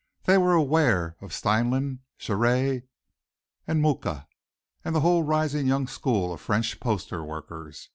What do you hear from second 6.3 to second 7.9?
of French poster workers.